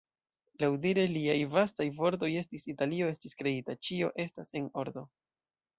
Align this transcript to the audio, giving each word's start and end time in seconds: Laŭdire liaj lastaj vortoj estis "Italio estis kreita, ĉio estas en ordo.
Laŭdire 0.63 1.03
liaj 1.11 1.35
lastaj 1.57 1.87
vortoj 1.99 2.31
estis 2.41 2.67
"Italio 2.75 3.13
estis 3.17 3.39
kreita, 3.45 3.79
ĉio 3.89 4.13
estas 4.27 4.55
en 4.63 4.71
ordo. 4.85 5.11